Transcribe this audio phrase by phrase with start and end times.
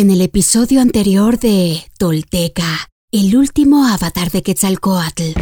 [0.00, 5.32] En el episodio anterior de Tolteca, el último avatar de Quetzalcoatl.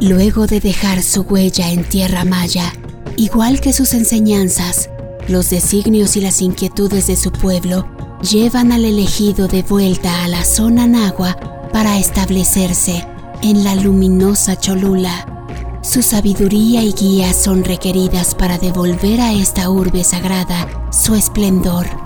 [0.00, 2.72] Luego de dejar su huella en tierra maya,
[3.18, 4.88] igual que sus enseñanzas,
[5.28, 7.86] los designios y las inquietudes de su pueblo
[8.22, 11.36] llevan al elegido de vuelta a la zona nagua
[11.74, 13.06] para establecerse
[13.42, 15.36] en la luminosa Cholula.
[15.82, 22.05] Su sabiduría y guía son requeridas para devolver a esta urbe sagrada su esplendor.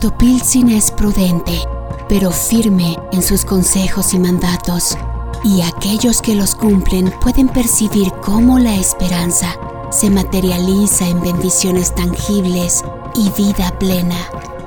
[0.00, 1.60] Topilzin es prudente,
[2.08, 4.96] pero firme en sus consejos y mandatos,
[5.42, 9.56] y aquellos que los cumplen pueden percibir cómo la esperanza
[9.90, 12.84] se materializa en bendiciones tangibles
[13.16, 14.16] y vida plena,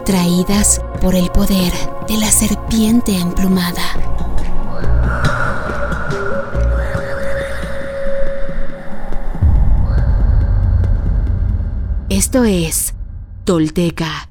[0.03, 1.71] traídas por el poder
[2.09, 3.81] de la serpiente emplumada.
[12.09, 12.93] Esto es
[13.45, 14.30] Tolteca,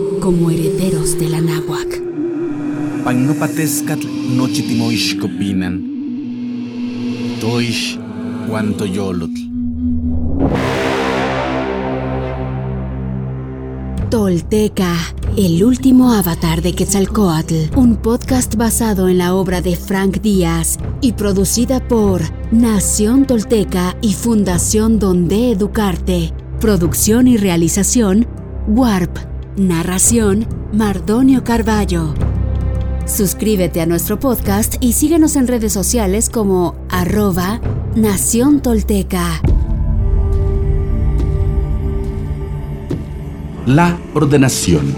[0.21, 1.99] como herederos de la náhuac.
[3.03, 5.81] Pagnopatescatl nochitimoixcopinan.
[7.41, 7.99] Toish
[8.47, 9.41] cuanto yolotl.
[14.11, 14.95] Tolteca,
[15.37, 21.13] el último avatar de Quetzalcoatl, un podcast basado en la obra de Frank Díaz y
[21.13, 26.31] producida por Nación Tolteca y Fundación Donde Educarte.
[26.59, 28.27] Producción y realización,
[28.67, 29.30] Warp.
[29.57, 32.13] Narración, Mardonio Carballo.
[33.05, 37.59] Suscríbete a nuestro podcast y síguenos en redes sociales como arroba
[37.93, 39.41] Nación Tolteca.
[43.65, 44.95] La ordenación.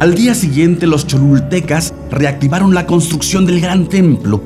[0.00, 4.42] Al día siguiente los cholultecas reactivaron la construcción del gran templo.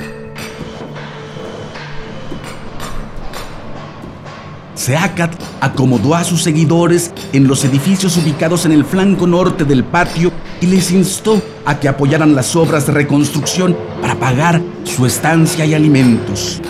[4.82, 10.32] Seacat acomodó a sus seguidores en los edificios ubicados en el flanco norte del patio
[10.60, 15.74] y les instó a que apoyaran las obras de reconstrucción para pagar su estancia y
[15.74, 16.60] alimentos.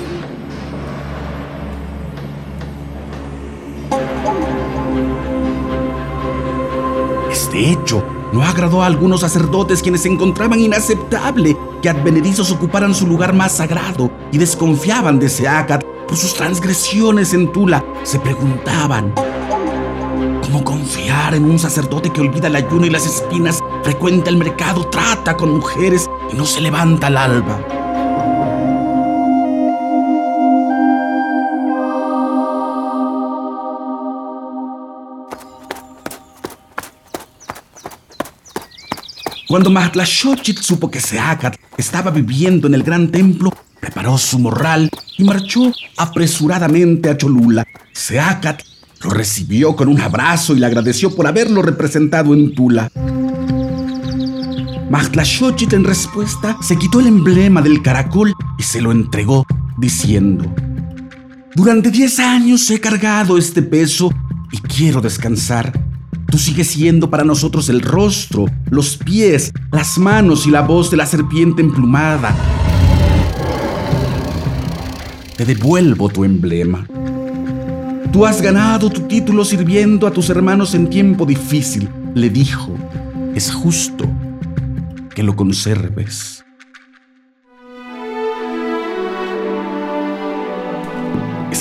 [7.31, 13.33] Este hecho no agradó a algunos sacerdotes quienes encontraban inaceptable que advenedizos ocuparan su lugar
[13.33, 15.82] más sagrado y desconfiaban de Seacat
[16.13, 17.83] por sus transgresiones en Tula.
[18.03, 19.15] Se preguntaban,
[20.43, 24.87] ¿cómo confiar en un sacerdote que olvida el ayuno y las espinas, frecuenta el mercado,
[24.89, 27.82] trata con mujeres y no se levanta al alba?
[39.53, 45.25] Cuando Mahtlashochit supo que Seacat estaba viviendo en el gran templo, preparó su morral y
[45.25, 47.67] marchó apresuradamente a Cholula.
[47.93, 48.63] Seacat
[49.03, 52.91] lo recibió con un abrazo y le agradeció por haberlo representado en Tula.
[54.89, 59.45] Mahtlashochit en respuesta se quitó el emblema del caracol y se lo entregó,
[59.77, 60.51] diciendo,
[61.55, 64.11] Durante 10 años he cargado este peso
[64.51, 65.82] y quiero descansar.
[66.33, 70.97] Tú sigues siendo para nosotros el rostro, los pies, las manos y la voz de
[70.97, 72.35] la serpiente emplumada.
[75.37, 76.87] Te devuelvo tu emblema.
[78.11, 82.75] Tú has ganado tu título sirviendo a tus hermanos en tiempo difícil, le dijo.
[83.35, 84.09] Es justo
[85.15, 86.47] que lo conserves.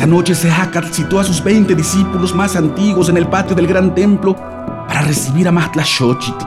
[0.02, 3.94] Esa noche Sehacat citó a sus 20 discípulos más antiguos en el patio del gran
[3.94, 6.44] templo para recibir a Mahtlashochitl.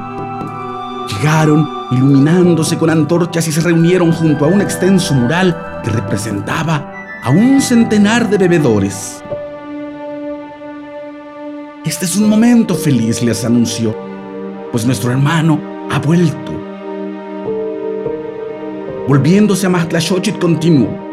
[1.07, 7.31] Llegaron iluminándose con antorchas y se reunieron junto a un extenso mural que representaba a
[7.31, 9.23] un centenar de bebedores.
[11.85, 13.97] Este es un momento feliz, les anunció,
[14.73, 15.61] pues nuestro hermano
[15.93, 16.53] ha vuelto.
[19.07, 21.04] Volviéndose a Mahtlashochitl continuó.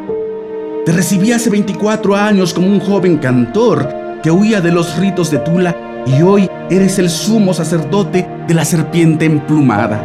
[0.85, 3.87] Te recibí hace 24 años como un joven cantor
[4.23, 8.65] que huía de los ritos de Tula y hoy eres el sumo sacerdote de la
[8.65, 10.03] serpiente emplumada.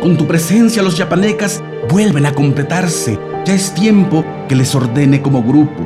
[0.00, 3.18] Con tu presencia los yapanecas vuelven a completarse.
[3.44, 5.84] Ya es tiempo que les ordene como grupo.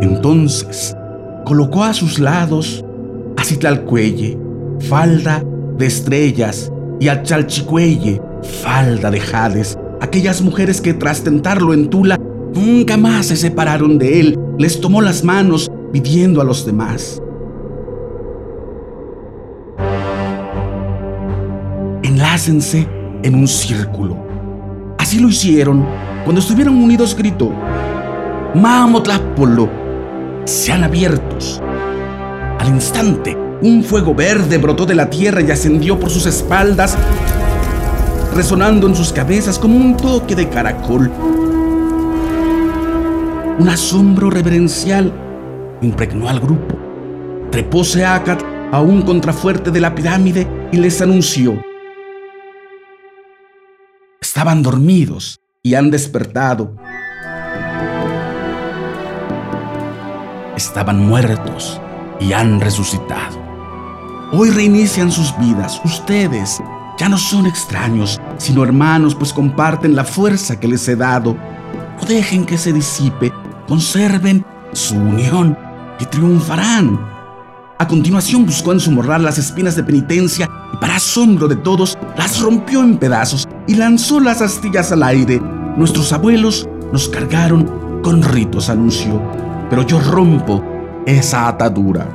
[0.00, 0.96] Entonces
[1.44, 2.84] colocó a sus lados
[3.36, 4.38] a Citlalcuelle,
[4.80, 5.44] falda
[5.76, 6.70] de estrellas,
[7.00, 8.20] y a Chalchicuelle,
[8.62, 12.18] falda de jades, aquellas mujeres que tras tentarlo en Tula
[12.54, 17.20] nunca más se separaron de él, les tomó las manos pidiendo a los demás.
[22.02, 22.86] Enlácense
[23.22, 24.16] en un círculo.
[24.98, 25.86] Así lo hicieron.
[26.24, 27.50] Cuando estuvieron unidos gritó,
[28.54, 29.70] Mamotlápolo,
[30.44, 31.60] sean abiertos.
[32.58, 36.96] Al instante, un fuego verde brotó de la tierra y ascendió por sus espaldas,
[38.34, 41.10] resonando en sus cabezas como un toque de caracol.
[43.58, 45.12] Un asombro reverencial
[45.82, 46.78] impregnó al grupo.
[47.50, 51.60] Trepó Seacat a un contrafuerte de la pirámide y les anunció.
[54.20, 56.76] Estaban dormidos y han despertado.
[60.60, 61.80] Estaban muertos
[62.20, 63.38] y han resucitado.
[64.30, 65.80] Hoy reinician sus vidas.
[65.86, 66.60] Ustedes
[66.98, 71.34] ya no son extraños, sino hermanos, pues comparten la fuerza que les he dado.
[71.98, 73.32] No dejen que se disipe,
[73.66, 75.56] conserven su unión
[75.98, 77.00] y triunfarán.
[77.78, 81.96] A continuación buscó en su morral las espinas de penitencia y para asombro de todos
[82.18, 85.40] las rompió en pedazos y lanzó las astillas al aire.
[85.78, 89.22] Nuestros abuelos nos cargaron con ritos, anunció,
[89.70, 90.62] pero yo rompo
[91.06, 92.06] esa atadura.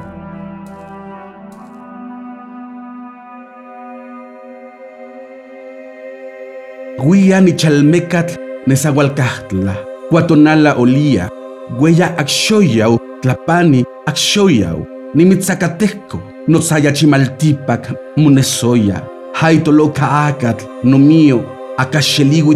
[6.99, 8.37] Huía ni chalmecat
[8.67, 9.77] nezahualcahtla,
[10.09, 11.29] cuatonala olía,
[11.79, 19.03] huella axoyau, tlapani axoyau, nimitzacateco, notzaya chimaltipac, munesoya,
[19.33, 21.45] haitoloca acat, no mío,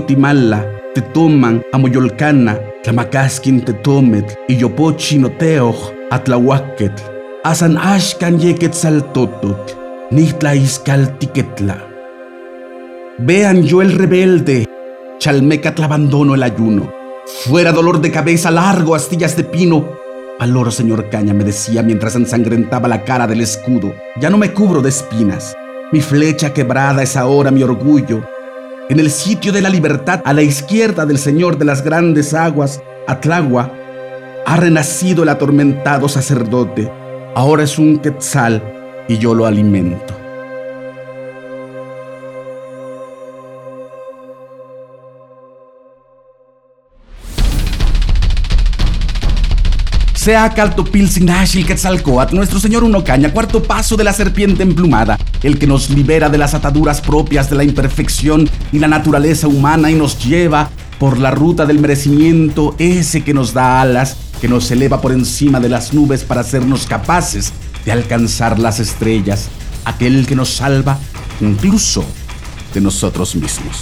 [0.07, 0.66] timala,
[0.96, 5.75] te toman amoyolcana, tlamacasquin te tomet, y yopochi noteoj,
[6.11, 7.03] atlahuaquetl,
[7.43, 9.73] asan ashkan yequetzaltototl,
[10.11, 11.77] nitla iscaltiquetla.
[13.19, 14.65] Vean yo el rebelde,
[15.19, 16.91] chalmecatl abandono el ayuno.
[17.45, 19.99] Fuera dolor de cabeza, largo astillas de pino.
[20.39, 23.93] Valor, señor Caña, me decía mientras ensangrentaba la cara del escudo.
[24.21, 25.53] Ya no me cubro de espinas.
[25.91, 28.23] Mi flecha quebrada es ahora mi orgullo.
[28.89, 32.81] En el sitio de la libertad, a la izquierda del Señor de las grandes aguas,
[33.07, 33.71] Atlagua,
[34.47, 36.91] ha renacido el atormentado sacerdote.
[37.36, 38.63] Ahora es un quetzal
[39.07, 40.19] y yo lo alimento.
[50.29, 55.89] Sea Caltopilsinashil Quetzalcoatl, nuestro señor Unocaña, cuarto paso de la serpiente emplumada, el que nos
[55.89, 60.69] libera de las ataduras propias de la imperfección y la naturaleza humana y nos lleva
[60.99, 65.59] por la ruta del merecimiento, ese que nos da alas, que nos eleva por encima
[65.59, 67.51] de las nubes para hacernos capaces
[67.83, 69.47] de alcanzar las estrellas,
[69.83, 70.99] aquel que nos salva
[71.41, 72.05] incluso
[72.75, 73.81] de nosotros mismos.